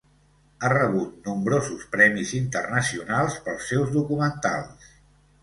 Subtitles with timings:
[0.61, 4.91] Ha rebut nombrosos premis internacionals pels seus documentals.